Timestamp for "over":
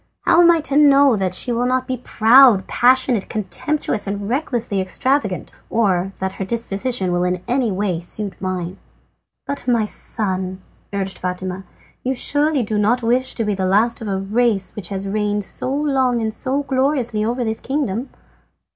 17.23-17.43